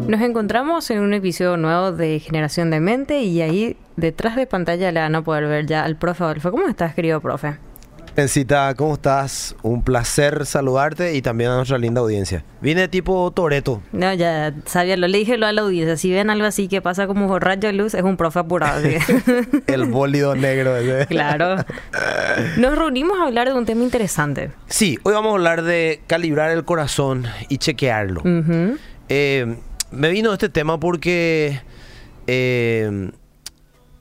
[0.00, 4.92] Nos encontramos en un episodio nuevo de Generación de Mente y ahí detrás de pantalla
[4.92, 6.50] le van a poder ver ya al profe Adolfo.
[6.50, 7.56] ¿Cómo estás, querido profe?
[8.16, 9.56] Encita, ¿cómo estás?
[9.62, 12.44] Un placer saludarte y también a nuestra linda audiencia.
[12.60, 13.82] Vine tipo Toreto.
[13.92, 15.96] No, ya sabía, lo le dije lo a la audiencia.
[15.96, 18.82] Si ven algo así que pasa como rayo de luz, es un profe apurado.
[19.66, 21.06] El bólido negro ese.
[21.14, 21.56] Claro.
[22.58, 24.50] Nos reunimos a hablar de un tema interesante.
[24.66, 28.22] Sí, hoy vamos a hablar de calibrar el corazón y chequearlo.
[29.08, 29.56] eh,
[29.94, 31.60] me vino este tema porque
[32.26, 33.10] eh,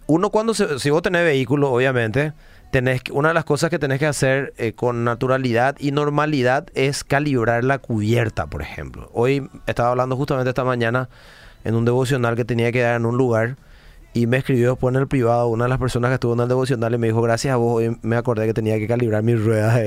[0.07, 2.33] uno cuando se, si vos tenés vehículo, obviamente,
[2.71, 7.03] tenés una de las cosas que tenés que hacer eh, con naturalidad y normalidad es
[7.03, 9.09] calibrar la cubierta, por ejemplo.
[9.13, 11.09] Hoy estaba hablando justamente esta mañana
[11.63, 13.57] en un devocional que tenía que dar en un lugar
[14.13, 16.47] y me escribió después en el privado una de las personas que estuvo en el
[16.47, 19.43] devocional y me dijo, gracias a vos, hoy me acordé que tenía que calibrar mis
[19.43, 19.79] ruedas.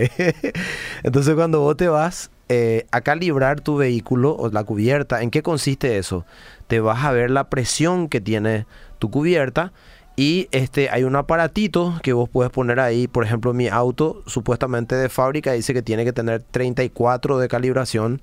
[1.02, 5.42] Entonces cuando vos te vas eh, a calibrar tu vehículo o la cubierta, ¿en qué
[5.42, 6.24] consiste eso?
[6.66, 8.66] Te vas a ver la presión que tiene
[8.98, 9.72] tu cubierta
[10.16, 14.94] y este hay un aparatito que vos puedes poner ahí, por ejemplo, mi auto supuestamente
[14.94, 18.22] de fábrica dice que tiene que tener 34 de calibración,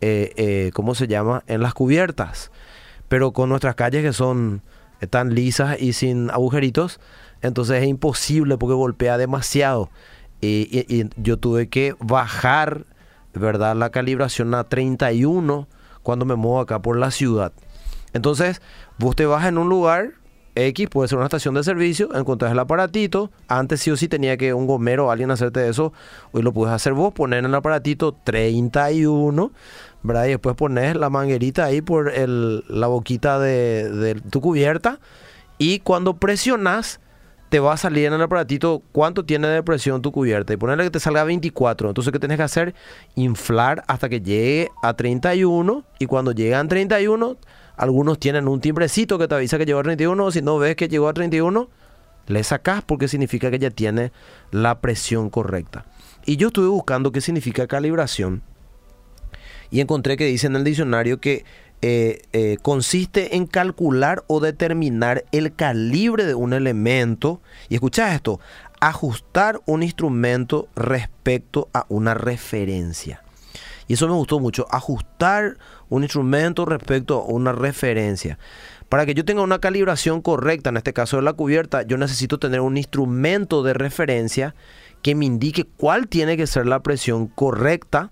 [0.00, 1.44] eh, eh, ¿cómo se llama?
[1.46, 2.50] En las cubiertas.
[3.08, 4.62] Pero con nuestras calles que son
[5.10, 7.00] tan lisas y sin agujeritos,
[7.40, 9.90] entonces es imposible porque golpea demasiado.
[10.40, 12.84] Y, yo tuve que bajar,
[13.38, 13.76] ¿verdad?
[13.76, 15.68] La calibración a 31
[16.02, 17.52] cuando me muevo acá por la ciudad.
[18.12, 18.62] Entonces,
[18.98, 20.14] vos te vas en un lugar
[20.66, 23.30] X, puede ser una estación de servicio, encontrás el aparatito.
[23.46, 25.92] Antes sí o sí tenía que un gomero o alguien hacerte eso.
[26.32, 29.52] Hoy lo puedes hacer vos, poner en el aparatito 31,
[30.02, 30.24] ¿verdad?
[30.26, 34.98] Y después pones la manguerita ahí por el, la boquita de, de tu cubierta.
[35.58, 37.00] Y cuando presionas,
[37.48, 40.52] te va a salir en el aparatito cuánto tiene de presión tu cubierta.
[40.52, 41.88] Y ponerle que te salga 24.
[41.88, 42.74] Entonces, ¿qué tienes que hacer?
[43.14, 45.84] Inflar hasta que llegue a 31.
[45.98, 47.36] Y cuando llegan a 31
[47.78, 50.32] algunos tienen un timbrecito que te avisa que llegó a 31.
[50.32, 51.68] Si no ves que llegó a 31,
[52.26, 54.12] le sacas porque significa que ya tiene
[54.50, 55.86] la presión correcta.
[56.26, 58.42] Y yo estuve buscando qué significa calibración.
[59.70, 61.44] Y encontré que dice en el diccionario que
[61.80, 67.40] eh, eh, consiste en calcular o determinar el calibre de un elemento.
[67.68, 68.40] Y escucha esto,
[68.80, 73.22] ajustar un instrumento respecto a una referencia.
[73.86, 75.56] Y eso me gustó mucho, ajustar
[75.88, 78.38] un instrumento respecto a una referencia.
[78.88, 82.38] Para que yo tenga una calibración correcta, en este caso de la cubierta, yo necesito
[82.38, 84.54] tener un instrumento de referencia
[85.02, 88.10] que me indique cuál tiene que ser la presión correcta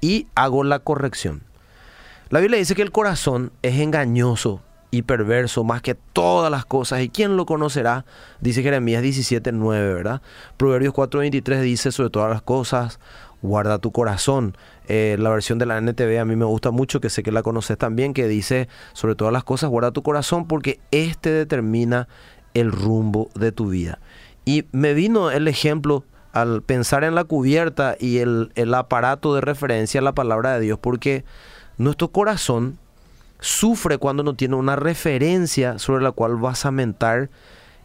[0.00, 1.42] y hago la corrección.
[2.34, 7.00] La Biblia dice que el corazón es engañoso y perverso más que todas las cosas.
[7.00, 8.06] ¿Y quién lo conocerá?
[8.40, 10.20] Dice Jeremías 17.9, ¿verdad?
[10.56, 12.98] Proverbios 4.23 dice sobre todas las cosas,
[13.40, 14.56] guarda tu corazón.
[14.88, 17.44] Eh, la versión de la NTV a mí me gusta mucho, que sé que la
[17.44, 22.08] conoces también, que dice, sobre todas las cosas, guarda tu corazón porque este determina
[22.52, 24.00] el rumbo de tu vida.
[24.44, 26.02] Y me vino el ejemplo
[26.32, 30.60] al pensar en la cubierta y el, el aparato de referencia a la palabra de
[30.62, 31.24] Dios, porque
[31.78, 32.78] nuestro corazón
[33.40, 37.30] sufre cuando no tiene una referencia sobre la cual vas a mentar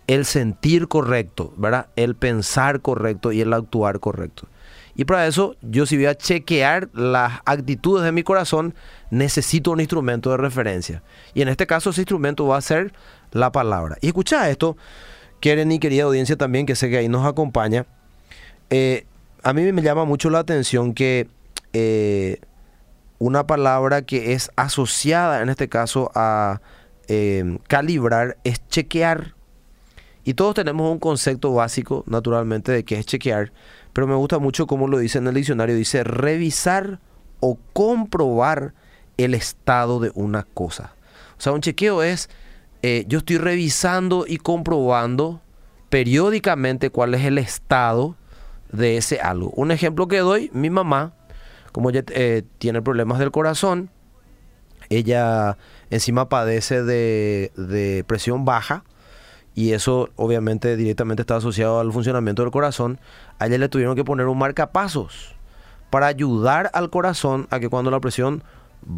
[0.08, 1.88] el sentir correcto, ¿verdad?
[1.96, 4.48] El pensar correcto y el actuar correcto.
[4.96, 8.74] Y para eso, yo si voy a chequear las actitudes de mi corazón,
[9.12, 11.04] necesito un instrumento de referencia.
[11.34, 12.92] Y en este caso, ese instrumento va a ser
[13.32, 13.98] la palabra.
[14.02, 14.78] Y escucha esto,
[15.40, 17.86] quieren y querida audiencia también, que sé que ahí nos acompaña.
[18.70, 19.06] Eh,
[19.44, 21.28] a mí me llama mucho la atención que
[21.74, 22.40] eh,
[23.19, 26.62] una palabra que es asociada, en este caso, a
[27.07, 29.35] eh, calibrar, es chequear.
[30.24, 33.52] Y todos tenemos un concepto básico, naturalmente, de qué es chequear
[33.94, 37.00] pero me gusta mucho cómo lo dice en el diccionario, dice revisar
[37.40, 38.74] o comprobar
[39.18, 40.94] el estado de una cosa.
[41.38, 42.30] O sea, un chequeo es,
[42.81, 45.41] eh, yo estoy revisando y comprobando
[45.90, 48.16] periódicamente cuál es el estado
[48.72, 49.51] de ese algo.
[49.56, 51.13] Un ejemplo que doy, mi mamá,
[51.72, 53.90] como ella eh, tiene problemas del corazón,
[54.89, 55.57] ella
[55.89, 58.83] encima padece de, de presión baja,
[59.56, 63.00] y eso obviamente directamente está asociado al funcionamiento del corazón,
[63.39, 65.36] a ella le tuvieron que poner un marcapasos
[65.89, 68.44] para ayudar al corazón a que cuando la presión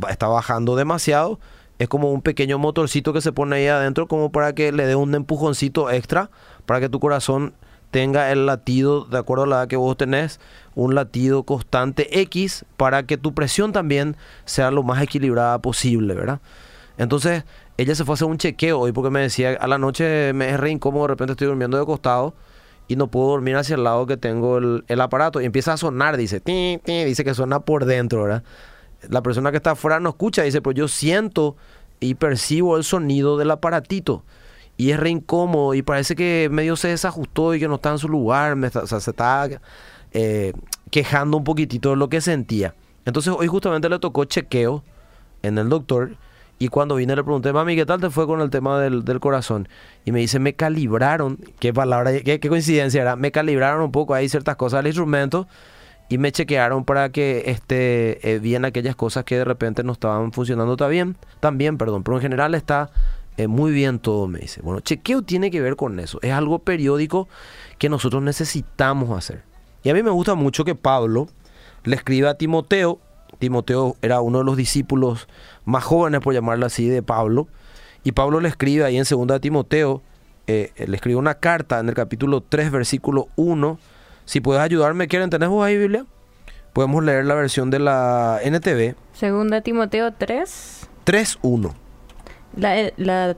[0.09, 1.39] está bajando demasiado,
[1.79, 4.95] es como un pequeño motorcito que se pone ahí adentro como para que le dé
[4.95, 6.29] un empujoncito extra
[6.67, 7.55] para que tu corazón
[7.91, 10.39] tenga el latido de acuerdo a la edad que vos tenés,
[10.75, 14.15] un latido constante X para que tu presión también
[14.45, 16.39] sea lo más equilibrada posible, ¿verdad?
[16.97, 17.43] Entonces,
[17.77, 20.49] ella se fue a hacer un chequeo hoy porque me decía, a la noche me
[20.49, 22.33] es re incómodo, de repente estoy durmiendo de costado
[22.87, 25.41] y no puedo dormir hacia el lado que tengo el, aparato.
[25.41, 26.41] Y empieza a sonar, dice,
[26.85, 28.43] dice que suena por dentro, ¿verdad?
[29.09, 31.55] la persona que está afuera no escucha, dice, pero yo siento
[31.99, 34.23] y percibo el sonido del aparatito.
[34.77, 37.99] Y es re incómodo y parece que medio se desajustó y que no está en
[37.99, 39.47] su lugar, o sea, se está
[40.11, 40.53] eh,
[40.89, 42.73] quejando un poquitito de lo que sentía.
[43.05, 44.83] Entonces hoy justamente le tocó chequeo
[45.43, 46.11] en el doctor
[46.61, 49.67] y cuando vine le pregunté, mami, ¿qué tal te fue con el tema del, corazón?
[50.05, 54.29] Y me dice, me calibraron, qué palabra, qué, coincidencia era, me calibraron un poco ahí
[54.29, 55.47] ciertas cosas del instrumento
[56.07, 60.33] y me chequearon para que esté eh, bien aquellas cosas que de repente no estaban
[60.33, 62.91] funcionando tan bien, también, perdón, pero en general está
[63.43, 64.61] eh, muy bien todo, me dice.
[64.61, 67.27] Bueno, chequeo tiene que ver con eso, es algo periódico
[67.77, 69.43] que nosotros necesitamos hacer.
[69.83, 71.27] Y a mí me gusta mucho que Pablo
[71.83, 72.99] le escriba a Timoteo,
[73.39, 75.27] Timoteo era uno de los discípulos
[75.65, 77.47] más jóvenes, por llamarlo así, de Pablo.
[78.03, 80.01] Y Pablo le escribe ahí en 2 Timoteo,
[80.47, 83.79] eh, le escribe una carta en el capítulo 3, versículo 1.
[84.25, 85.29] Si puedes ayudarme, ¿quieren?
[85.29, 86.05] ¿Tenés vos ahí Biblia?
[86.73, 88.95] Podemos leer la versión de la NTV.
[89.19, 90.89] 2 Timoteo 3.
[91.05, 91.73] 3.1.
[92.55, 93.35] La,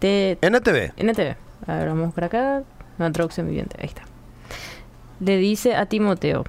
[0.00, 0.92] eh, NTV.
[0.96, 1.36] NTV.
[1.66, 2.62] A ver, vamos por acá.
[2.98, 3.76] Una traducción viviente.
[3.80, 4.02] Ahí está.
[5.20, 6.44] Le dice a Timoteo.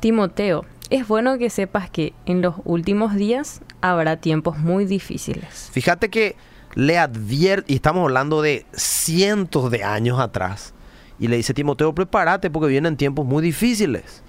[0.00, 5.70] Timoteo, es bueno que sepas que en los últimos días habrá tiempos muy difíciles.
[5.72, 6.36] Fíjate que
[6.74, 10.74] le advierte, y estamos hablando de cientos de años atrás,
[11.18, 14.22] y le dice Timoteo, prepárate porque vienen tiempos muy difíciles.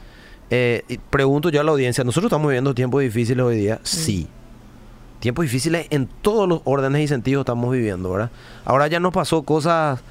[0.50, 3.80] Eh, pregunto yo a la audiencia, ¿nosotros estamos viviendo tiempos difíciles hoy día?
[3.84, 4.28] Sí.
[5.20, 8.32] Tiempos difíciles en todos los órdenes y sentidos estamos viviendo, ¿verdad?
[8.66, 10.02] Ahora ya nos pasó cosas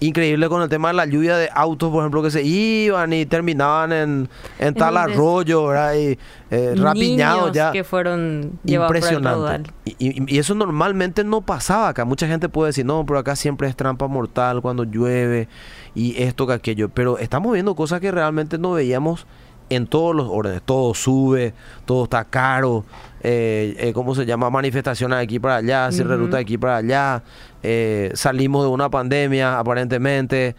[0.00, 3.24] increíble con el tema de la lluvia de autos, por ejemplo, que se iban y
[3.26, 4.28] terminaban en,
[4.58, 5.94] en tal arroyo, ¿verdad?
[5.94, 6.18] Y
[6.50, 7.72] eh, rapiñados ya.
[7.72, 9.70] que fueron Impresionante.
[9.84, 12.04] y, y, eso normalmente no pasaba acá.
[12.04, 15.48] Mucha gente puede decir, no, pero acá siempre es trampa mortal cuando llueve
[15.94, 16.88] y esto que aquello.
[16.90, 19.26] Pero estamos viendo cosas que realmente no veíamos
[19.70, 20.62] en todos los órdenes.
[20.62, 21.54] Todo sube,
[21.86, 22.84] todo está caro.
[23.22, 24.50] Eh, eh, ¿Cómo se llama?
[24.50, 27.22] Manifestaciones de aquí para allá, cierre ruta de aquí para allá.
[27.62, 30.54] Eh, salimos de una pandemia, aparentemente.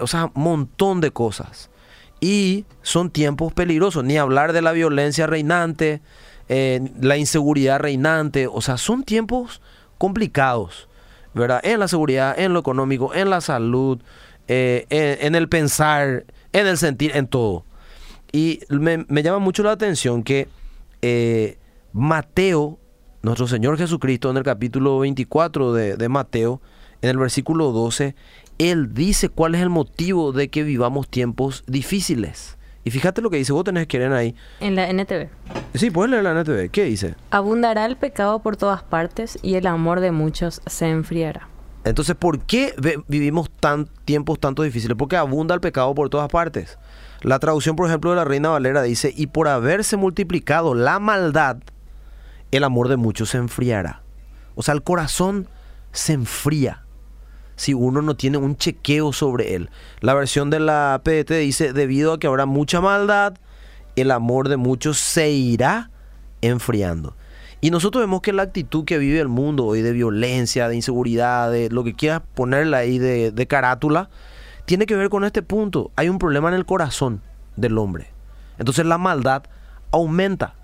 [0.00, 1.70] O sea, un montón de cosas.
[2.20, 4.04] Y son tiempos peligrosos.
[4.04, 6.00] Ni hablar de la violencia reinante,
[6.48, 8.46] la inseguridad reinante.
[8.46, 9.60] O sea, son tiempos
[9.98, 10.88] complicados.
[11.32, 11.60] ¿Verdad?
[11.62, 14.00] En la seguridad, en lo económico, en la salud,
[14.48, 17.64] en, en el pensar, en el sentir, en todo.
[18.32, 20.48] Y me, llama mucho la atención que
[21.02, 21.58] eh,
[21.92, 22.78] Mateo,
[23.22, 26.60] nuestro Señor Jesucristo, en el capítulo 24 de, de, Mateo,
[27.02, 28.14] en el versículo 12,
[28.58, 32.58] Él dice cuál es el motivo de que vivamos tiempos difíciles.
[32.84, 34.34] Y fíjate lo que dice, vos tenés que leer ahí.
[34.60, 35.28] En la NTV.
[35.74, 36.70] Sí, puedes leer la NTV.
[36.70, 37.14] ¿Qué dice?
[37.30, 41.48] Abundará el pecado por todas partes y el amor de muchos se enfriará.
[41.84, 42.74] Entonces, ¿por qué
[43.08, 44.96] vivimos tan, tiempos tanto difíciles?
[44.98, 46.78] Porque abunda el pecado por todas partes.
[47.22, 51.58] La traducción, por ejemplo, de la Reina Valera dice, y por haberse multiplicado la maldad,
[52.50, 54.02] el amor de muchos se enfriará.
[54.54, 55.48] O sea, el corazón
[55.92, 56.84] se enfría
[57.56, 59.70] si uno no tiene un chequeo sobre él.
[60.00, 63.34] La versión de la PDT dice, debido a que habrá mucha maldad,
[63.96, 65.90] el amor de muchos se irá
[66.40, 67.16] enfriando.
[67.60, 71.52] Y nosotros vemos que la actitud que vive el mundo hoy de violencia, de inseguridad,
[71.52, 74.08] de lo que quieras ponerle ahí de, de carátula,
[74.64, 75.90] tiene que ver con este punto.
[75.96, 77.20] Hay un problema en el corazón
[77.56, 78.10] del hombre.
[78.58, 79.42] Entonces la maldad
[79.90, 80.54] aumenta.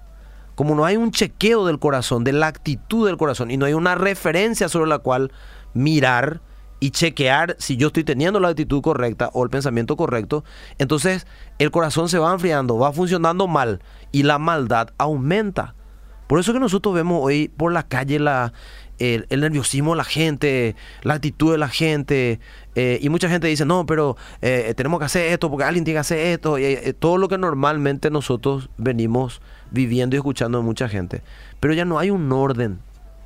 [0.57, 3.75] Como no hay un chequeo del corazón, de la actitud del corazón, y no hay
[3.75, 5.31] una referencia sobre la cual
[5.73, 6.41] mirar
[6.81, 10.45] y chequear si yo estoy teniendo la actitud correcta o el pensamiento correcto,
[10.79, 11.27] entonces
[11.59, 13.81] el corazón se va enfriando, va funcionando mal
[14.13, 15.75] y la maldad aumenta.
[16.27, 18.53] Por eso que nosotros vemos hoy por la calle la,
[18.99, 22.41] el, nerviosismo de la gente, la actitud de la gente.
[22.75, 25.97] Eh, y mucha gente dice, no, pero eh, tenemos que hacer esto porque alguien tiene
[25.97, 26.59] que hacer esto.
[26.59, 31.23] Y, eh, todo lo que normalmente nosotros venimos viviendo y escuchando de mucha gente.
[31.61, 32.81] Pero ya no hay un orden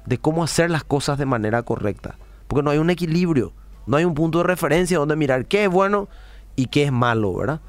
[0.07, 2.17] de cómo hacer las cosas de manera correcta.
[2.49, 3.53] Porque no hay un equilibrio.
[3.87, 6.09] No hay un punto de referencia donde mirar qué es bueno
[6.57, 7.61] y qué es malo, ¿verdad?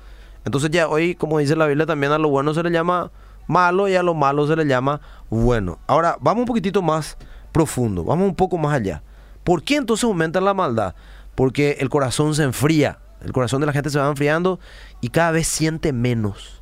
[0.45, 3.11] Entonces ya hoy, como dice la Biblia, también a lo bueno se le llama
[3.47, 5.79] malo y a lo malo se le llama bueno.
[5.87, 7.17] Ahora, vamos un poquitito más
[7.51, 9.03] profundo, vamos un poco más allá.
[9.43, 10.95] ¿Por qué entonces aumenta la maldad?
[11.35, 14.59] Porque el corazón se enfría, el corazón de la gente se va enfriando
[14.99, 16.61] y cada vez siente menos,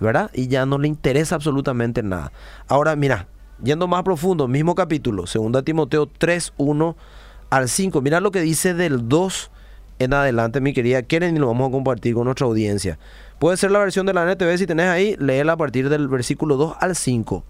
[0.00, 0.30] ¿verdad?
[0.34, 2.32] Y ya no le interesa absolutamente nada.
[2.68, 3.28] Ahora, mira,
[3.62, 6.96] yendo más profundo, mismo capítulo, 2 Timoteo 3, 1
[7.50, 9.50] al 5, mira lo que dice del 2
[10.00, 12.98] en adelante, mi querida Keren, y lo vamos a compartir con nuestra audiencia.
[13.38, 16.56] Puede ser la versión de la NTV, si tenés ahí, léela a partir del versículo
[16.56, 17.44] 2 al 5.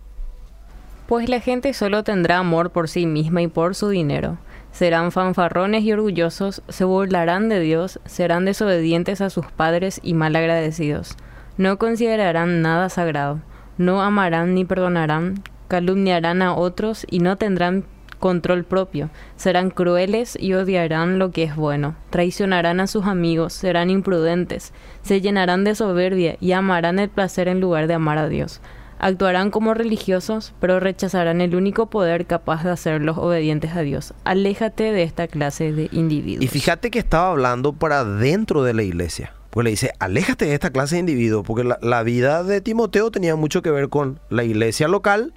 [1.11, 4.39] Pues la gente solo tendrá amor por sí misma y por su dinero.
[4.71, 10.37] Serán fanfarrones y orgullosos, se burlarán de Dios, serán desobedientes a sus padres y mal
[10.37, 11.17] agradecidos.
[11.57, 13.41] No considerarán nada sagrado,
[13.77, 17.87] no amarán ni perdonarán, calumniarán a otros y no tendrán
[18.21, 23.91] control propio, serán crueles y odiarán lo que es bueno, traicionarán a sus amigos, serán
[23.91, 28.61] imprudentes, se llenarán de soberbia y amarán el placer en lugar de amar a Dios.
[29.03, 34.13] Actuarán como religiosos, pero rechazarán el único poder capaz de hacerlos obedientes a Dios.
[34.25, 36.45] Aléjate de esta clase de individuos.
[36.45, 39.33] Y fíjate que estaba hablando para dentro de la iglesia.
[39.49, 43.37] Pues le dice, aléjate de esta clase de individuos, porque la, vida de Timoteo tenía
[43.37, 45.33] mucho que ver con la iglesia local,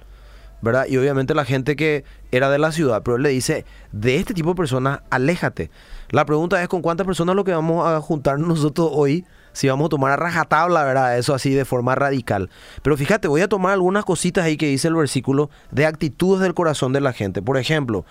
[0.60, 0.84] ¿verdad?
[0.86, 4.34] Y obviamente la gente que era de la ciudad, pero él le dice, de este
[4.34, 5.70] tipo de personas, aléjate.
[6.10, 9.86] La pregunta es con cuántas personas lo que vamos a juntarnos nosotros hoy, si vamos
[9.86, 11.16] a tomar a rajatabla, ¿verdad?
[11.16, 12.50] Eso así de forma radical.
[12.82, 16.54] Pero fíjate, voy a tomar algunas cositas ahí que dice el versículo de actitudes del
[16.54, 17.40] corazón de la gente.
[17.40, 18.04] Por ejemplo,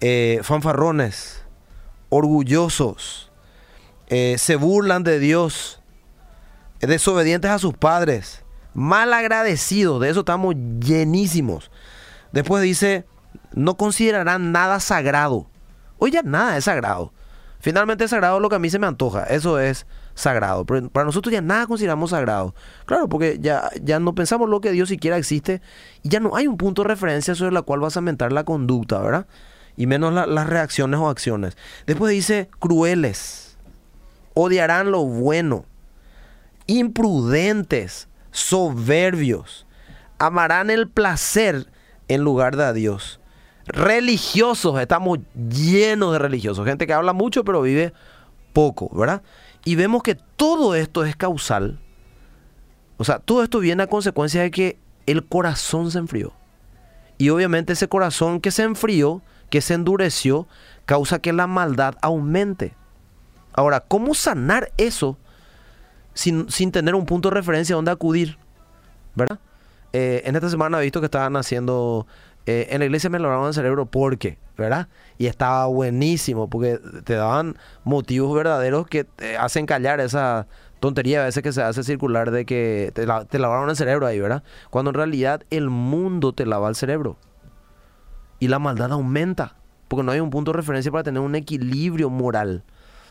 [0.00, 1.44] eh, fanfarrones,
[2.10, 3.30] orgullosos,
[4.08, 5.80] eh, se burlan de Dios,
[6.80, 11.70] desobedientes a sus padres, mal agradecidos, de eso estamos llenísimos.
[12.32, 13.06] Después dice,
[13.54, 15.48] no considerarán nada sagrado.
[15.98, 17.12] Oye, nada es sagrado.
[17.60, 19.24] Finalmente es sagrado lo que a mí se me antoja.
[19.24, 19.86] Eso es
[20.18, 20.64] sagrado.
[20.64, 22.54] Pero para nosotros ya nada consideramos sagrado.
[22.84, 25.62] Claro, porque ya, ya no pensamos lo que Dios siquiera existe
[26.02, 28.44] y ya no hay un punto de referencia sobre la cual vas a mentar la
[28.44, 29.26] conducta, ¿verdad?
[29.76, 31.56] Y menos las reacciones o acciones.
[31.86, 33.56] Después dice crueles.
[34.34, 35.64] Odiarán lo bueno.
[36.66, 38.08] Imprudentes.
[38.32, 39.66] Soberbios.
[40.18, 41.68] Amarán el placer
[42.08, 43.20] en lugar de a Dios.
[43.66, 47.92] Religiosos, estamos llenos de religiosos, gente que habla mucho pero vive
[48.54, 49.22] poco, ¿verdad?
[49.68, 51.78] Y vemos que todo esto es causal.
[52.96, 56.32] O sea, todo esto viene a consecuencia de que el corazón se enfrió.
[57.18, 59.20] Y obviamente ese corazón que se enfrió,
[59.50, 60.48] que se endureció,
[60.86, 62.74] causa que la maldad aumente.
[63.52, 65.18] Ahora, ¿cómo sanar eso
[66.14, 68.38] sin, sin tener un punto de referencia donde acudir?
[69.16, 69.38] ¿Verdad?
[69.92, 72.06] Eh, en esta semana he visto que estaban haciendo.
[72.50, 74.88] Eh, en la iglesia me lograron el cerebro porque, ¿verdad?
[75.18, 80.46] Y estaba buenísimo porque te daban motivos verdaderos que te hacen callar esa
[80.80, 84.18] tontería a veces que se hace circular de que te, te lavaron el cerebro ahí,
[84.18, 84.44] ¿verdad?
[84.70, 87.18] Cuando en realidad el mundo te lava el cerebro.
[88.38, 92.08] Y la maldad aumenta porque no hay un punto de referencia para tener un equilibrio
[92.08, 92.64] moral.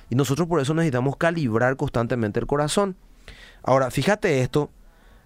[0.10, 2.96] Y nosotros por eso necesitamos calibrar constantemente el corazón.
[3.62, 4.72] Ahora, fíjate esto,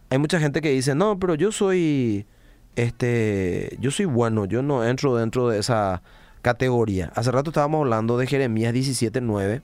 [0.09, 2.27] hay mucha gente que dice, no, pero yo soy,
[2.75, 6.01] este, yo soy bueno, yo no entro dentro de esa
[6.41, 7.11] categoría.
[7.15, 9.61] Hace rato estábamos hablando de Jeremías 17.9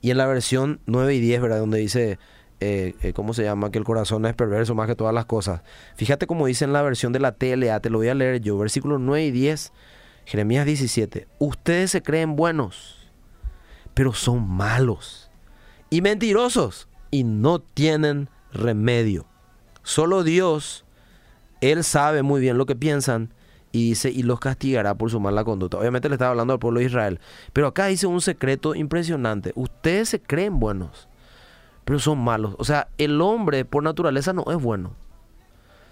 [0.00, 1.58] y en la versión 9 y 10, ¿verdad?
[1.58, 2.18] Donde dice,
[2.60, 3.70] eh, eh, ¿cómo se llama?
[3.70, 5.62] Que el corazón es perverso más que todas las cosas.
[5.96, 8.58] Fíjate cómo dice en la versión de la TLA, te lo voy a leer yo,
[8.58, 9.72] versículos 9 y 10,
[10.24, 11.28] Jeremías 17.
[11.38, 13.10] Ustedes se creen buenos,
[13.94, 15.30] pero son malos
[15.90, 19.26] y mentirosos y no tienen remedio.
[19.82, 20.84] Solo Dios,
[21.72, 23.32] Él sabe muy bien lo que piensan
[23.72, 25.78] y dice, y los castigará por su mala conducta.
[25.78, 27.20] Obviamente le estaba hablando al pueblo de Israel.
[27.52, 29.52] Pero acá dice un secreto impresionante.
[29.56, 31.08] Ustedes se creen buenos,
[31.84, 32.54] pero son malos.
[32.58, 34.92] O sea, el hombre por naturaleza no es bueno.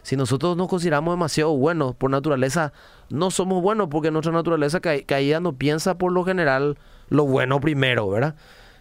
[0.02, 2.73] Si nosotros nos consideramos demasiado buenos por naturaleza,
[3.09, 6.76] no somos buenos porque nuestra naturaleza caída no piensa por lo general
[7.09, 8.35] lo bueno primero, ¿verdad?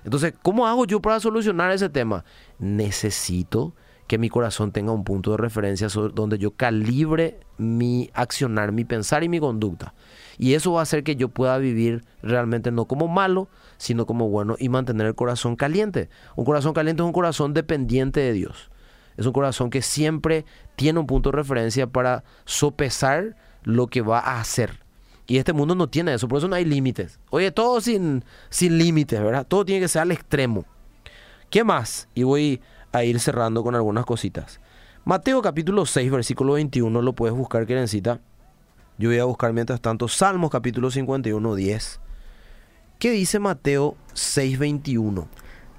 [0.03, 2.25] Entonces, ¿cómo hago yo para solucionar ese tema?
[2.59, 3.73] Necesito
[4.11, 9.23] que mi corazón tenga un punto de referencia donde yo calibre mi accionar, mi pensar
[9.23, 9.93] y mi conducta.
[10.37, 14.27] Y eso va a hacer que yo pueda vivir realmente no como malo, sino como
[14.27, 16.09] bueno y mantener el corazón caliente.
[16.35, 18.69] Un corazón caliente es un corazón dependiente de Dios.
[19.15, 20.43] Es un corazón que siempre
[20.75, 24.83] tiene un punto de referencia para sopesar lo que va a hacer.
[25.25, 27.17] Y este mundo no tiene eso, por eso no hay límites.
[27.29, 29.47] Oye, todo sin, sin límites, ¿verdad?
[29.47, 30.65] Todo tiene que ser al extremo.
[31.49, 32.09] ¿Qué más?
[32.13, 34.59] Y voy a ir cerrando con algunas cositas.
[35.03, 38.19] Mateo capítulo 6, versículo 21, lo puedes buscar, Querencita.
[38.97, 41.99] Yo voy a buscar mientras tanto Salmos capítulo 51, 10.
[42.99, 45.27] ¿Qué dice Mateo 6, 21?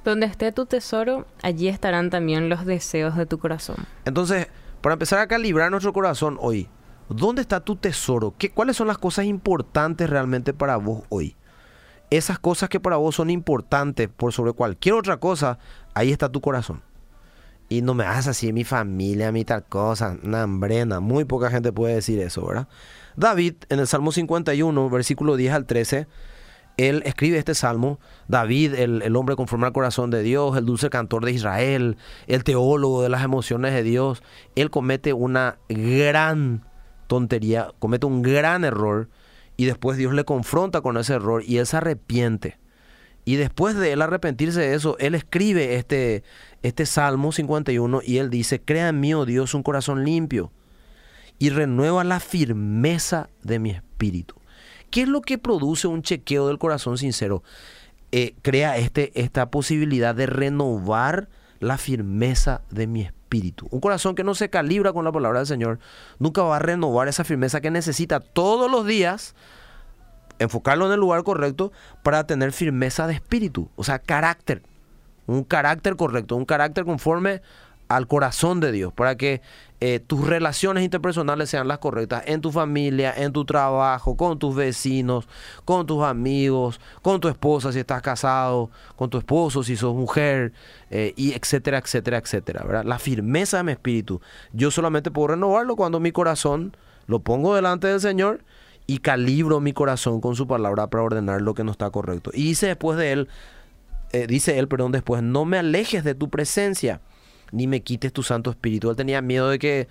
[0.05, 3.77] Donde esté tu tesoro, allí estarán también los deseos de tu corazón.
[4.05, 4.49] Entonces,
[4.81, 6.69] para empezar a calibrar nuestro corazón hoy,
[7.09, 8.35] ¿dónde está tu tesoro?
[8.37, 11.37] ¿Qué, ¿Cuáles son las cosas importantes realmente para vos hoy?
[12.11, 15.61] Esas cosas que para vos son importantes por sobre cualquier otra cosa,
[15.95, 16.83] ahí está tu corazón
[17.69, 21.01] y no me hagas así mi familia, mi tal cosa, nambrena.
[21.01, 22.69] Muy poca gente puede decir eso, ¿verdad?
[23.17, 26.07] David, en el Salmo 51, versículo 10 al 13,
[26.77, 27.99] él escribe este salmo.
[28.29, 32.45] David, el, el hombre conforme al corazón de Dios, el dulce cantor de Israel, el
[32.45, 34.23] teólogo de las emociones de Dios,
[34.55, 36.65] él comete una gran
[37.07, 39.09] tontería, comete un gran error
[39.57, 42.59] y después Dios le confronta con ese error y él se arrepiente.
[43.25, 46.25] Y después de él arrepentirse de eso, él escribe este,
[46.63, 50.51] este Salmo 51 y él dice, crea en mí, oh Dios, un corazón limpio
[51.39, 54.35] y renueva la firmeza de mi espíritu.
[54.91, 57.43] ¿Qué es lo que produce un chequeo del corazón sincero?
[58.11, 61.29] Eh, crea este, esta posibilidad de renovar
[61.61, 63.67] la firmeza de mi espíritu.
[63.71, 65.79] Un corazón que no se calibra con la palabra del Señor
[66.19, 69.35] nunca va a renovar esa firmeza que necesita todos los días
[70.43, 71.73] enfocarlo en el lugar correcto
[72.03, 74.63] para tener firmeza de espíritu, o sea, carácter,
[75.27, 77.43] un carácter correcto, un carácter conforme
[77.89, 79.43] al corazón de Dios, para que
[79.81, 84.55] eh, tus relaciones interpersonales sean las correctas en tu familia, en tu trabajo, con tus
[84.55, 85.29] vecinos,
[85.65, 90.53] con tus amigos, con tu esposa si estás casado, con tu esposo si sos mujer,
[90.91, 92.65] eh, y etcétera, etcétera, etcétera.
[92.65, 92.85] ¿verdad?
[92.85, 94.21] La firmeza de mi espíritu,
[94.53, 96.75] yo solamente puedo renovarlo cuando mi corazón
[97.07, 98.43] lo pongo delante del Señor
[98.87, 102.31] y calibro mi corazón con su palabra para ordenar lo que no está correcto.
[102.35, 103.29] Y dice después de él,
[104.13, 107.01] eh, dice él, perdón, después, no me alejes de tu presencia,
[107.51, 108.91] ni me quites tu Santo Espíritu.
[108.91, 109.89] Él tenía miedo de que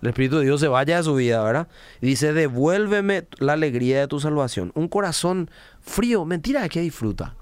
[0.00, 1.68] el Espíritu de Dios se vaya de su vida, ¿verdad?
[2.00, 4.72] Y dice, devuélveme la alegría de tu salvación.
[4.74, 7.36] Un corazón frío, mentira que disfruta.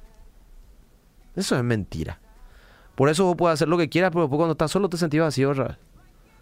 [1.37, 2.21] Eso es mentira.
[2.95, 5.21] Por eso vos puedes hacer lo que quieras, pero después cuando estás solo te sentís
[5.21, 5.79] vacío otra.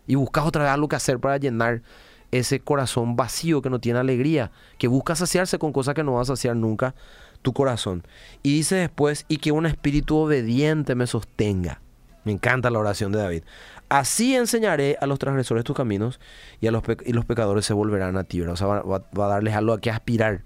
[0.06, 1.82] Y buscas otra vez algo que hacer para llenar
[2.30, 6.22] ese corazón vacío que no tiene alegría, que busca saciarse con cosas que no va
[6.22, 6.94] a saciar nunca
[7.42, 8.04] tu corazón.
[8.42, 11.80] Y dice después, y que un espíritu obediente me sostenga.
[12.24, 13.42] Me encanta la oración de David.
[13.88, 16.20] Así enseñaré a los transgresores tus caminos
[16.60, 19.28] y, a los, y los pecadores se volverán a ti, O sea, va, va a
[19.28, 20.42] darles algo a que aspirar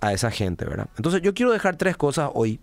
[0.00, 0.88] a esa gente, ¿verdad?
[0.96, 2.60] Entonces yo quiero dejar tres cosas hoy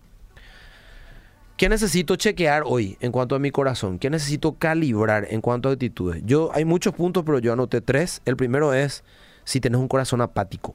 [1.59, 3.99] ¿Qué necesito chequear hoy en cuanto a mi corazón?
[3.99, 6.21] ¿Qué necesito calibrar en cuanto a actitudes?
[6.25, 8.21] Yo hay muchos puntos, pero yo anoté tres.
[8.23, 9.03] El primero es
[9.43, 10.73] si tienes un corazón apático.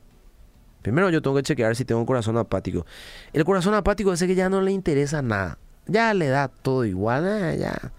[0.82, 2.84] Primero yo tengo que chequear si tengo un corazón apático.
[3.32, 5.56] El corazón apático es ese que ya no le interesa nada.
[5.86, 7.92] Ya le da todo igual, eh, ya.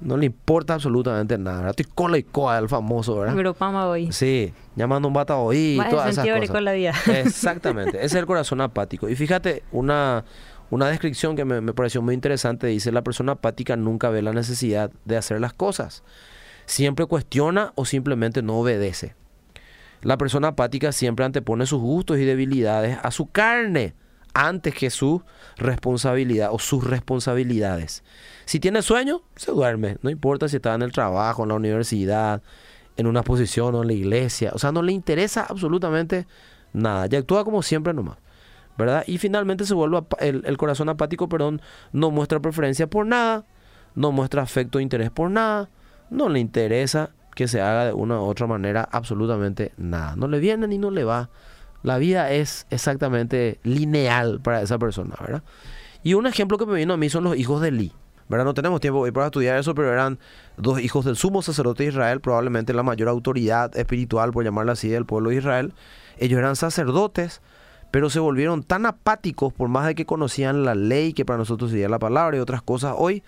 [0.00, 1.70] No le importa absolutamente nada.
[1.70, 3.36] Estoy cola y coa el famoso, ¿verdad?
[3.36, 4.10] Pero pama hoy.
[4.10, 6.50] Sí, llamando un bata hoy y todas esas cosas.
[6.50, 6.92] Con la vida.
[7.06, 9.08] Exactamente, ese es el corazón apático.
[9.08, 10.24] Y fíjate, una
[10.70, 14.90] una descripción que me, pareció muy interesante dice, la persona apática nunca ve la necesidad
[15.04, 16.04] de hacer las cosas.
[16.66, 19.14] Siempre cuestiona o simplemente no obedece.
[20.02, 23.94] La persona apática siempre antepone sus gustos y debilidades a su carne
[24.32, 25.22] antes que su
[25.56, 28.04] responsabilidad o sus responsabilidades.
[28.44, 29.98] Si tiene sueño, se duerme.
[30.02, 32.42] No importa si está en el trabajo, en la universidad,
[32.96, 34.52] en una posición o en la iglesia.
[34.54, 36.26] O sea, no le interesa absolutamente
[36.72, 37.08] nada.
[37.10, 38.18] Y actúa como siempre nomás.
[38.80, 39.04] ¿Verdad?
[39.06, 41.60] Y finalmente se vuelve el, corazón apático, perdón,
[41.92, 43.44] no muestra preferencia por nada,
[43.94, 45.68] no muestra afecto o interés por nada,
[46.10, 50.16] no le interesa que se haga de una u otra manera absolutamente nada.
[50.16, 51.30] No le viene ni no le va.
[51.82, 55.42] La vida es exactamente lineal para esa persona, ¿verdad?
[56.02, 57.92] Y un ejemplo que me vino a mí son los hijos de Lee.
[58.30, 58.44] ¿verdad?
[58.44, 60.20] No tenemos tiempo hoy para estudiar eso, pero eran
[60.56, 64.88] dos hijos del sumo sacerdote de Israel, probablemente la mayor autoridad espiritual, por llamarla así,
[64.88, 65.74] del pueblo de Israel.
[66.16, 67.42] Ellos eran sacerdotes,
[67.90, 71.70] pero se volvieron tan apáticos por más de que conocían la ley, que para nosotros
[71.70, 73.22] sería la palabra y otras cosas hoy.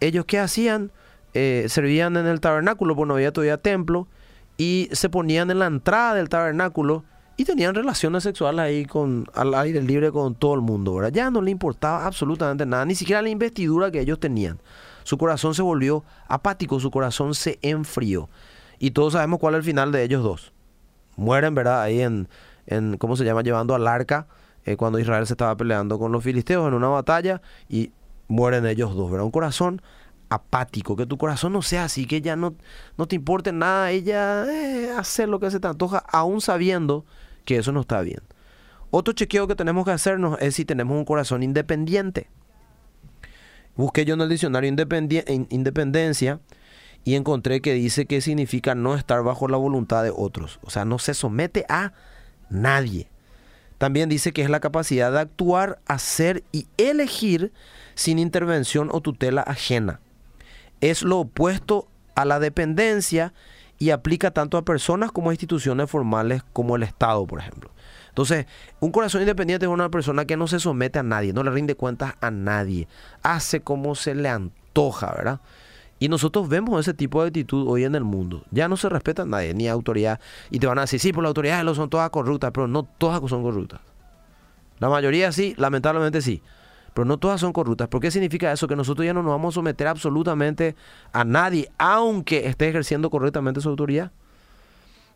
[0.00, 0.90] Ellos qué hacían?
[1.34, 4.08] Eh, servían en el tabernáculo, porque no había todavía templo,
[4.56, 7.04] y se ponían en la entrada del tabernáculo
[7.36, 11.12] y tenían relaciones sexuales ahí con, al aire libre con todo el mundo, ¿verdad?
[11.12, 14.58] Ya no le importaba absolutamente nada, ni siquiera la investidura que ellos tenían.
[15.04, 18.30] Su corazón se volvió apático, su corazón se enfrió.
[18.78, 20.52] Y todos sabemos cuál es el final de ellos dos.
[21.16, 21.82] Mueren, ¿verdad?
[21.82, 22.28] Ahí en,
[22.66, 23.42] en, ¿cómo se llama?
[23.42, 24.26] Llevando al arca
[24.64, 27.92] eh, cuando Israel se estaba peleando con los filisteos en una batalla y
[28.28, 29.24] mueren ellos dos, ¿verdad?
[29.24, 29.82] Un corazón
[30.28, 32.54] apático, que tu corazón no sea así, que ya no,
[32.98, 37.04] no te importe nada, ella eh, hacer lo que se te antoja, aún sabiendo
[37.44, 38.20] que eso no está bien.
[38.90, 42.28] Otro chequeo que tenemos que hacernos es si tenemos un corazón independiente.
[43.76, 46.40] Busqué yo en el diccionario independencia
[47.04, 50.58] y encontré que dice que significa no estar bajo la voluntad de otros.
[50.62, 51.92] O sea, no se somete a
[52.50, 53.08] nadie.
[53.78, 57.52] También dice que es la capacidad de actuar, hacer y elegir
[57.94, 60.00] sin intervención o tutela ajena.
[60.80, 63.34] Es lo opuesto a la dependencia
[63.78, 67.70] y aplica tanto a personas como a instituciones formales como el Estado, por ejemplo.
[68.08, 68.46] Entonces,
[68.80, 71.74] un corazón independiente es una persona que no se somete a nadie, no le rinde
[71.74, 72.88] cuentas a nadie,
[73.22, 75.40] hace como se le antoja, ¿verdad?
[75.98, 78.42] Y nosotros vemos ese tipo de actitud hoy en el mundo.
[78.50, 80.20] Ya no se respeta a nadie, ni autoridad.
[80.50, 82.82] Y te van a decir, sí, por la autoridad no son todas corruptas, pero no
[82.82, 83.80] todas son corruptas.
[84.78, 86.42] La mayoría sí, lamentablemente sí.
[86.92, 87.88] Pero no todas son corruptas.
[87.88, 88.68] ¿Por qué significa eso?
[88.68, 90.76] Que nosotros ya no nos vamos a someter absolutamente
[91.12, 94.12] a nadie, aunque esté ejerciendo correctamente su autoridad.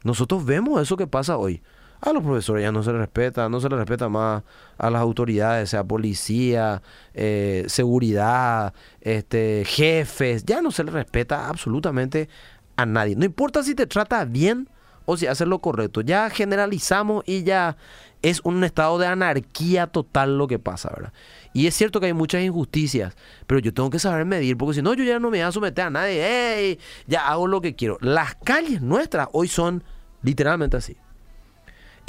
[0.03, 1.63] Nosotros vemos eso que pasa hoy.
[2.01, 4.43] A los profesores ya no se les respeta, no se les respeta más
[4.79, 6.83] a las autoridades, sea policía,
[7.13, 12.31] eh, seguridad, este, jefes, ya no se les respeta absolutamente
[12.77, 13.17] a nadie.
[13.17, 14.69] No importa si te trata bien
[15.05, 17.77] o si haces lo correcto, ya generalizamos y ya
[18.23, 21.13] es un estado de anarquía total lo que pasa, ¿verdad?
[21.53, 23.15] Y es cierto que hay muchas injusticias,
[23.47, 25.53] pero yo tengo que saber medir, porque si no, yo ya no me voy a
[25.53, 26.79] someter a nadie, ¡Ey!
[27.07, 27.99] ya hago lo que quiero.
[28.01, 29.83] Las calles nuestras hoy son
[30.23, 30.97] literalmente así.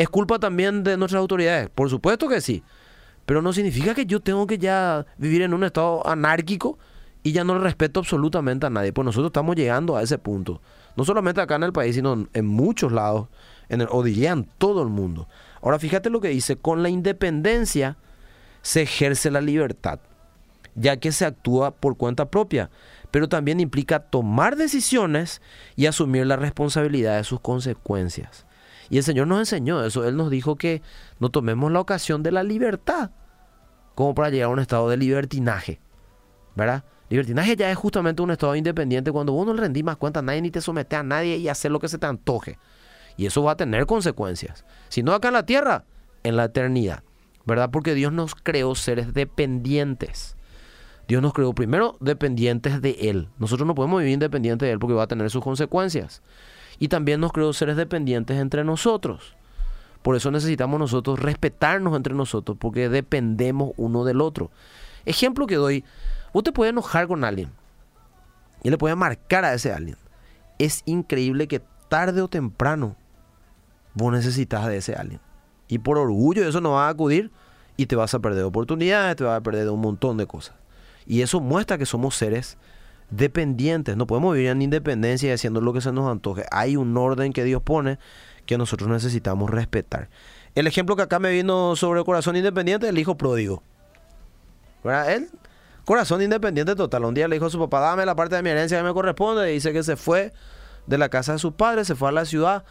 [0.02, 1.70] ¿Es culpa también de nuestras autoridades?
[1.70, 2.64] Por supuesto que sí.
[3.28, 6.80] Pero no significa que yo tengo que ya vivir en un estado anárquico
[7.22, 8.94] y ya no le respeto absolutamente a nadie.
[8.94, 10.60] Pues nosotros estamos llegando a ese punto.
[10.96, 13.28] No solamente acá en el país, sino en muchos lados,
[13.70, 15.28] en el, o diría en todo el mundo.
[15.62, 17.96] Ahora fíjate lo que dice, con la independencia
[18.64, 20.00] se ejerce la libertad,
[20.74, 22.72] ya que se actúa por cuenta propia,
[23.12, 25.44] pero también implica tomar decisiones
[25.76, 28.48] y asumir la responsabilidad de sus consecuencias.
[28.92, 30.06] Y el Señor nos enseñó eso.
[30.06, 30.82] Él nos dijo que
[31.18, 33.12] no tomemos la ocasión de la libertad
[33.96, 35.80] como para llegar a un estado de libertinaje.
[36.56, 36.84] ¿Verdad?
[37.10, 40.24] Libertinaje ya es justamente un estado independiente cuando vos no le rendís más cuenta a
[40.24, 42.60] nadie ni te sometes a nadie y hacer lo que se te antoje.
[43.16, 44.66] Y eso va a tener consecuencias.
[44.90, 45.86] Si no acá en la tierra,
[46.24, 47.04] en la eternidad.
[47.46, 47.70] ¿Verdad?
[47.72, 50.36] Porque Dios nos creó seres dependientes.
[51.08, 53.30] Dios nos creó primero dependientes de Él.
[53.40, 56.22] Nosotros no podemos vivir independientes de Él porque va a tener sus consecuencias
[56.82, 59.36] y también nos creó seres dependientes entre nosotros.
[60.02, 64.50] Por eso necesitamos nosotros respetarnos entre nosotros, porque dependemos uno del otro.
[65.06, 65.86] Ejemplo que doy,
[66.34, 67.52] usted te puede enojar con alguien
[68.64, 69.96] y le puede marcar a ese alguien.
[70.58, 72.96] Es increíble que tarde o temprano
[73.94, 75.22] vos necesitas de ese alguien.
[75.68, 77.30] Y por orgullo eso no vas a acudir
[77.78, 80.56] y te vas a perder oportunidades, te vas a perder un montón de cosas.
[81.06, 82.58] Y eso muestra que somos seres
[83.12, 83.96] dependientes.
[83.98, 86.46] No podemos vivir en independencia y haciendo lo que se nos antoje.
[86.50, 88.00] Hay un orden que Dios pone
[88.46, 90.10] que nosotros necesitamos respetar.
[90.56, 93.62] El ejemplo que acá me vino sobre el corazón independiente el hijo pródigo.
[94.84, 95.14] ¿Verdad?
[95.14, 95.30] Él,
[95.86, 97.06] corazón independiente total.
[97.06, 98.94] Un día le dijo a su papá, dame la parte de mi herencia que me
[98.94, 99.52] corresponde.
[99.52, 100.34] Y dice que se fue
[100.88, 102.64] de la casa de sus padres, se fue a la ciudad,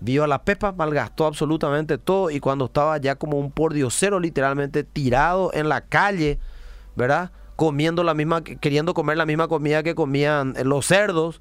[0.00, 2.30] vio a la pepa, malgastó absolutamente todo.
[2.30, 6.38] Y cuando estaba ya como un pordiosero, literalmente tirado en la calle,
[6.96, 7.30] ¿verdad?
[7.56, 11.40] Comiendo la misma, queriendo comer la misma comida que comían los cerdos,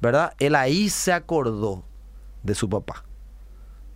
[0.00, 0.34] ¿verdad?
[0.38, 1.84] Él ahí se acordó
[2.42, 3.04] de su papá,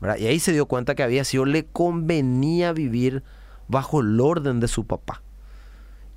[0.01, 0.19] ¿verdad?
[0.19, 3.23] Y ahí se dio cuenta que había sido, le convenía vivir
[3.69, 5.23] bajo el orden de su papá.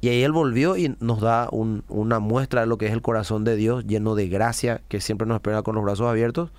[0.02, 3.44] Y ahí él volvió y nos da una muestra de lo que es el corazón
[3.44, 6.52] de Dios, lleno de gracia, que siempre nos espera con los brazos abiertos,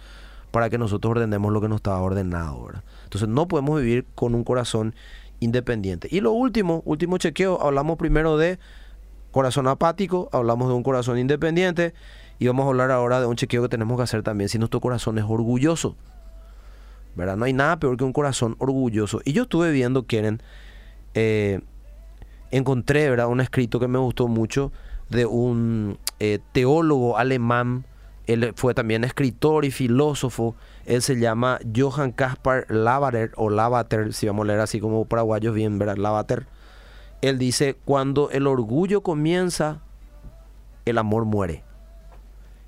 [0.50, 2.83] para que nosotros ordenemos lo que nos estaba ordenado, ¿verdad?
[3.05, 4.94] Entonces no podemos vivir con un corazón
[5.40, 6.09] independiente.
[6.11, 8.59] Y lo último, último chequeo, hablamos primero de
[9.31, 11.94] corazón apático, hablamos de un corazón independiente
[12.38, 14.81] y vamos a hablar ahora de un chequeo que tenemos que hacer también si nuestro
[14.81, 15.96] corazón es orgulloso.
[17.16, 17.37] ¿Verdad?
[17.37, 19.20] No hay nada peor que un corazón orgulloso.
[19.24, 20.40] Y yo estuve viendo, Keren,
[21.14, 21.61] eh,
[22.50, 23.26] encontré ¿verdad?
[23.29, 24.72] un escrito que me gustó mucho
[25.09, 27.85] de un eh, teólogo alemán.
[28.26, 30.54] Él fue también escritor y filósofo.
[30.87, 35.54] Él se llama Johann Caspar Lavater, o Lavater, si vamos a leer así como paraguayos
[35.54, 35.96] bien, ¿verdad?
[35.96, 36.46] Lavater
[37.20, 39.80] él dice, cuando el orgullo comienza,
[40.85, 41.64] el amor muere.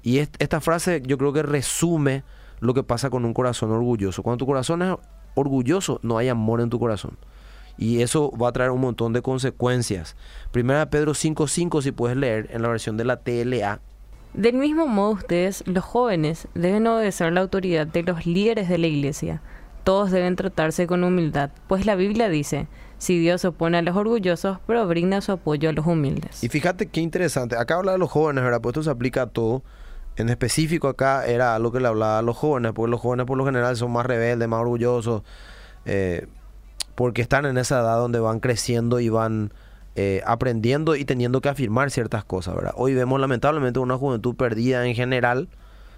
[0.03, 2.25] Y esta frase yo creo que resume
[2.61, 4.23] lo que pasa con un corazón orgulloso.
[4.23, 4.95] Cuando tu corazón es
[5.35, 7.17] orgulloso, no hay amor en tu corazón.
[7.79, 10.17] Y eso va a traer un montón de consecuencias.
[10.51, 13.81] Primera Pedro 5.5, si puedes leer en la versión de la TLA.
[14.35, 18.87] Del mismo modo ustedes, los jóvenes, deben obedecer la autoridad de los líderes de la
[18.87, 19.42] iglesia.
[19.85, 22.68] Todos deben tratarse con humildad, pues la Biblia dice,
[22.99, 26.42] si Dios opone a los orgullosos, pero brinda su apoyo a los humildes.
[26.45, 27.57] Y fíjate qué interesante.
[27.57, 28.61] Acá habla de los jóvenes, ¿verdad?
[28.61, 29.62] Pues esto se aplica a todo.
[30.16, 33.37] En específico acá era algo que le hablaba a los jóvenes, porque los jóvenes por
[33.37, 35.23] lo general son más rebeldes, más orgullosos,
[35.85, 36.29] eh,
[36.95, 39.53] porque están en esa edad donde van creciendo y van
[39.94, 42.72] eh, aprendiendo y teniendo que afirmar ciertas cosas, ¿verdad?
[42.76, 45.48] Hoy vemos lamentablemente una juventud perdida en general,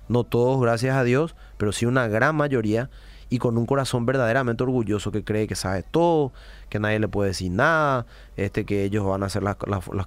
[0.08, 2.90] no todos, gracias a Dios, pero sí una gran mayoría
[3.28, 6.32] y con un corazón verdaderamente orgulloso que cree que sabe todo,
[6.68, 9.56] que nadie le puede decir nada, este, que ellos van a hacer las,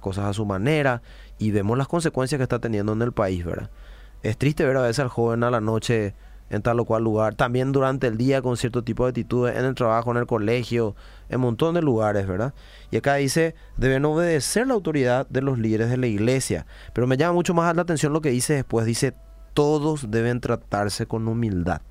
[0.00, 1.02] cosas a su manera
[1.38, 3.70] y vemos las consecuencias que está teniendo en el país, ¿verdad?
[4.22, 6.14] Es triste ver a veces al joven a la noche
[6.50, 9.64] en tal o cual lugar, también durante el día con cierto tipo de actitudes, en
[9.64, 10.96] el trabajo, en el colegio,
[11.28, 12.54] en un montón de lugares, ¿verdad?
[12.90, 16.66] Y acá dice, deben obedecer la autoridad de los líderes de la iglesia.
[16.94, 19.14] Pero me llama mucho más la atención lo que dice después, dice,
[19.52, 21.82] todos deben tratarse con humildad.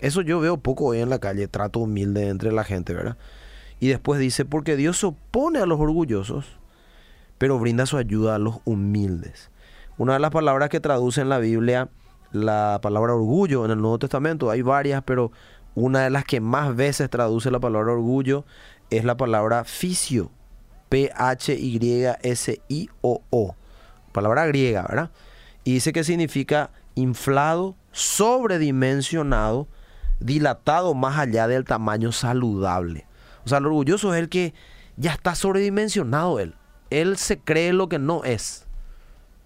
[0.00, 3.16] Eso yo veo poco hoy en la calle, trato humilde entre la gente, ¿verdad?
[3.78, 6.46] Y después dice, porque Dios se opone a los orgullosos,
[7.38, 9.50] pero brinda su ayuda a los humildes.
[9.96, 11.88] Una de las palabras que traduce en la Biblia
[12.32, 15.32] la palabra orgullo en el Nuevo Testamento, hay varias, pero
[15.74, 18.44] una de las que más veces traduce la palabra orgullo
[18.90, 20.30] es la palabra fisio.
[20.88, 21.16] P-H-Y-S-I-O-O.
[24.12, 25.10] Palabra griega, ¿verdad?
[25.62, 29.68] Y dice que significa inflado, sobredimensionado,
[30.18, 33.06] dilatado más allá del tamaño saludable.
[33.44, 34.54] O sea, el orgulloso es el que
[34.96, 36.54] ya está sobredimensionado él.
[36.90, 38.66] Él se cree lo que no es.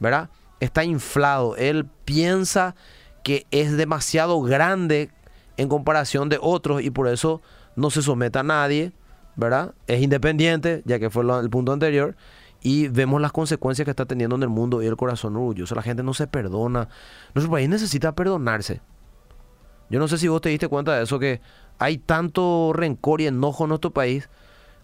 [0.01, 0.31] ¿Verdad?
[0.64, 1.57] Está inflado.
[1.57, 2.74] Él piensa
[3.22, 5.11] que es demasiado grande
[5.57, 7.42] en comparación de otros y por eso
[7.77, 8.92] no se somete a nadie,
[9.37, 9.74] ¿verdad?
[9.87, 12.16] Es independiente, ya que fue el punto anterior,
[12.62, 15.74] y vemos las consecuencias que está teniendo en el mundo y el corazón orgulloso.
[15.74, 16.88] La gente no se perdona.
[17.35, 18.81] Nuestro país necesita perdonarse.
[19.90, 21.42] Yo no sé si vos te diste cuenta de eso, que
[21.79, 24.31] hay tanto rencor y enojo en nuestro país.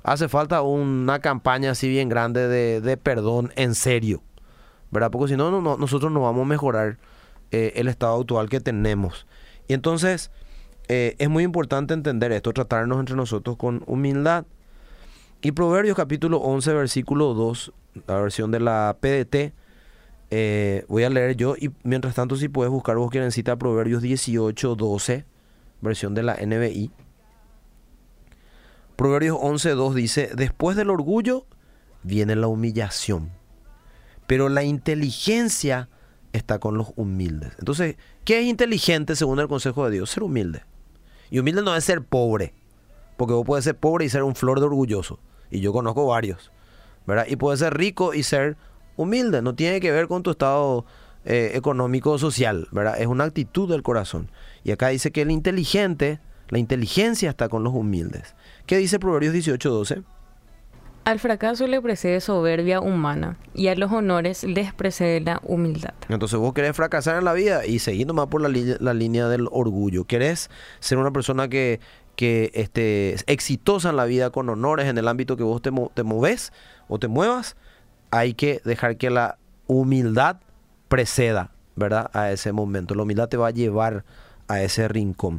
[0.02, 4.22] Hace falta una campaña así bien grande de, perdón en serio.
[4.90, 5.10] ¿Verdad?
[5.10, 6.98] Porque si no, no, nosotros no vamos a mejorar
[7.50, 9.26] eh, el estado actual que tenemos.
[9.68, 10.30] Y entonces
[10.88, 14.44] eh, es muy importante entender esto, tratarnos entre nosotros con humildad.
[15.42, 17.72] Y Proverbios capítulo 11, versículo 2,
[18.06, 19.54] la versión de la PDT,
[20.32, 24.02] eh, voy a leer yo y mientras tanto si puedes buscar vos que cita Proverbios
[24.02, 25.24] 18, 12,
[25.80, 26.90] versión de la NBI.
[28.96, 31.46] Proverbios 11, 2 dice, después del orgullo
[32.02, 33.30] viene la humillación,
[34.30, 35.88] pero la inteligencia
[36.32, 37.50] está con los humildes.
[37.58, 40.08] Entonces, ¿qué es inteligente según el consejo de Dios?
[40.08, 40.62] Ser humilde.
[41.32, 42.54] Y humilde no es ser pobre,
[43.16, 45.18] porque vos puedes ser pobre y ser un flor de orgulloso
[45.50, 46.52] y yo conozco varios,
[47.08, 47.26] ¿verdad?
[47.28, 48.56] Y puede ser rico y ser
[48.94, 50.84] humilde, no tiene que ver con tu estado
[51.24, 53.00] eh, económico o social, ¿verdad?
[53.00, 54.30] Es una actitud del corazón.
[54.62, 58.36] Y acá dice que el inteligente, la inteligencia está con los humildes.
[58.66, 60.04] ¿Qué dice Proverbios 18:12?
[61.04, 65.94] Al fracaso le precede soberbia humana y a los honores les precede la humildad.
[66.08, 69.48] Entonces vos querés fracasar en la vida y seguir nomás por la, la línea del
[69.50, 70.04] orgullo.
[70.04, 71.80] Querés ser una persona que
[72.20, 76.02] que esté exitosa en la vida con honores en el ámbito que vos te, te
[76.02, 76.52] moves
[76.86, 77.56] o te muevas,
[78.10, 80.36] hay que dejar que la humildad
[80.88, 82.10] preceda, ¿verdad?
[82.12, 82.94] A ese momento.
[82.94, 84.04] La humildad te va a llevar
[84.48, 85.38] a ese rincón.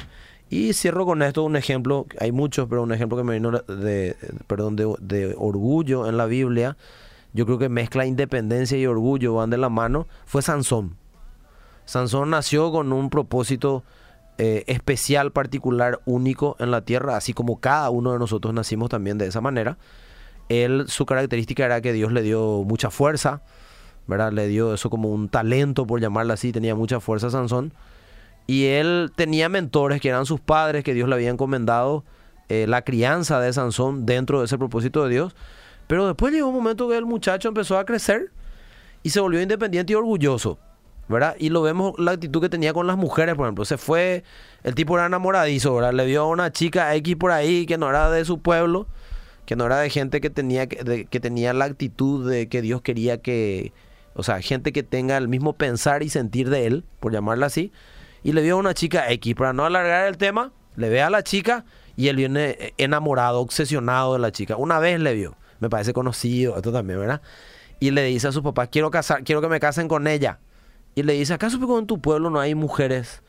[0.51, 4.17] Y cierro con esto un ejemplo, hay muchos, pero un ejemplo que me vino de,
[4.47, 6.75] perdón, de, orgullo en la Biblia.
[7.31, 10.09] Yo creo que mezcla independencia y orgullo, van de la mano.
[10.25, 10.97] Fue Sansón.
[11.85, 13.85] Sansón nació con un propósito
[14.37, 19.17] eh, especial, particular, único en la tierra, así como cada uno de nosotros nacimos también
[19.17, 19.77] de esa manera.
[20.49, 23.41] Él, su característica era que Dios le dio mucha fuerza,
[24.05, 24.33] ¿verdad?
[24.33, 27.71] Le dio eso como un talento, por llamarlo así, tenía mucha fuerza Sansón.
[28.47, 32.03] Y él tenía mentores que eran sus padres, que Dios le había encomendado
[32.49, 35.35] eh, la crianza de Sansón dentro de ese propósito de Dios.
[35.87, 38.31] Pero después llegó un momento que el muchacho empezó a crecer
[39.03, 40.59] y se volvió independiente y orgulloso.
[41.11, 41.35] ¿verdad?
[41.37, 43.65] Y lo vemos la actitud que tenía con las mujeres, por ejemplo.
[43.65, 44.23] Se fue,
[44.63, 45.93] el tipo era enamoradizo, ¿verdad?
[45.93, 48.87] Le vio a una chica X por ahí que no era de su pueblo,
[49.45, 52.81] que no era de gente que tenía, que, que tenía la actitud de que Dios
[52.81, 53.73] quería que,
[54.13, 57.71] o sea, gente que tenga el mismo pensar y sentir de él, por llamarla así.
[58.23, 61.09] Y le vio a una chica X, para no alargar el tema, le ve a
[61.09, 64.55] la chica y él viene enamorado, obsesionado de la chica.
[64.55, 67.21] Una vez le vio, me parece conocido, esto también, ¿verdad?
[67.79, 70.39] Y le dice a su papá, quiero casar, quiero que me casen con ella.
[70.93, 73.23] Y le dice, ¿acaso en tu pueblo no hay mujeres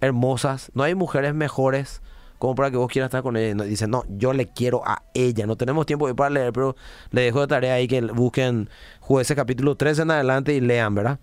[0.00, 0.70] hermosas?
[0.74, 2.00] ¿No hay mujeres mejores
[2.38, 3.64] como para que vos quieras estar con ella?
[3.64, 5.46] Y dice, no, yo le quiero a ella.
[5.46, 6.76] No tenemos tiempo para leer, pero
[7.10, 11.18] le dejo de tarea ahí que busquen jueces capítulo 13 en adelante y lean, ¿verdad?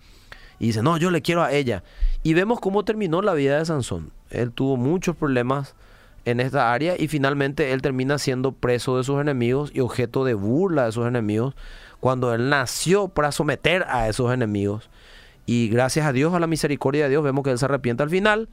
[0.58, 1.82] Y dice, no, yo le quiero a ella.
[2.22, 4.10] Y vemos cómo terminó la vida de Sansón.
[4.30, 5.74] Él tuvo muchos problemas
[6.24, 10.34] en esta área y finalmente él termina siendo preso de sus enemigos y objeto de
[10.34, 11.54] burla de sus enemigos
[12.00, 14.90] cuando él nació para someter a esos enemigos
[15.46, 18.10] y gracias a Dios, a la misericordia de Dios, vemos que él se arrepiente al
[18.10, 18.48] final.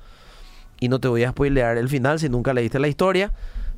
[0.79, 3.33] Y no te voy a spoilear el final si nunca leíste la historia.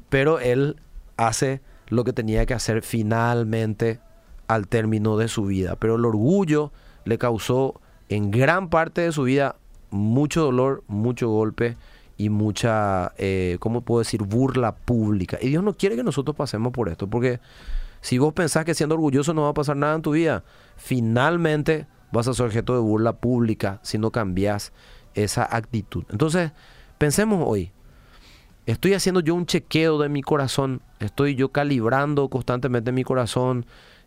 [0.09, 0.75] Pero él
[1.15, 3.99] hace lo que tenía que hacer finalmente
[4.47, 5.77] al término de su vida.
[5.77, 6.73] Pero el orgullo
[7.05, 9.55] le causó en gran parte de su vida
[9.89, 11.77] mucho dolor, mucho golpe
[12.17, 15.37] y mucha, eh, ¿cómo puedo decir?, burla pública.
[15.41, 17.39] Y Dios no quiere que nosotros pasemos por esto, porque
[18.01, 20.43] si vos pensás que siendo orgulloso no va a pasar nada en tu vida,
[20.77, 24.71] finalmente vas a ser objeto de burla pública si no cambias
[25.13, 26.03] esa actitud.
[26.09, 26.51] Entonces,
[26.97, 27.71] pensemos hoy,
[28.65, 33.65] estoy haciendo yo un chequeo de mi corazón, estoy yo calibrando constantemente mi corazón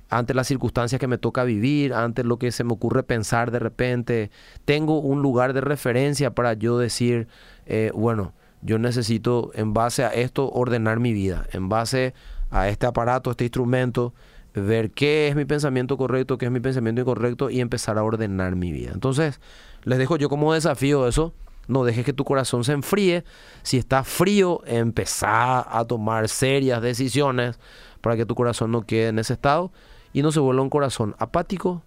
[0.09, 3.59] ante las circunstancias que me toca vivir, ante lo que se me ocurre pensar de
[3.59, 4.31] repente.
[4.65, 7.29] Tengo un lugar de referencia para yo decir,
[7.67, 12.15] eh, bueno, yo necesito en base a esto ordenar mi vida, en base
[12.51, 14.15] a este aparato, este instrumento,
[14.55, 18.57] ver qué es mi pensamiento correcto, qué es mi pensamiento incorrecto y empezar a ordenar
[18.57, 18.91] mi vida.
[18.93, 19.41] Entonces,
[19.85, 21.35] les dejo yo como desafío eso,
[21.69, 23.25] no dejes que tu corazón se enfríe.
[23.63, 27.61] Si está frío, empezá a tomar serias decisiones
[28.01, 29.71] para que tu corazón no quede en ese estado
[30.19, 31.81] y no se vuelva un corazón apático,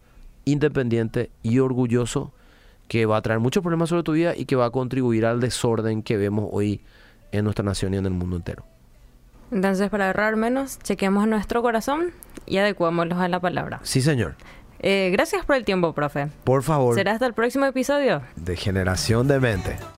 [0.46, 2.32] independiente y orgulloso
[2.88, 5.42] que va a traer muchos problemas sobre tu vida y que va a contribuir al
[5.42, 6.80] desorden que vemos hoy
[7.34, 8.64] en nuestra nación y en el mundo entero.
[9.52, 12.12] Entonces, para ahorrar menos, chequemos nuestro corazón
[12.46, 13.82] y adecuémoslo a la palabra.
[13.84, 14.36] Sí, señor.
[14.80, 16.30] Eh, gracias por el tiempo, profe.
[16.46, 16.96] Por favor.
[16.96, 18.22] Será hasta el próximo episodio.
[18.38, 19.78] De Generación de Mente.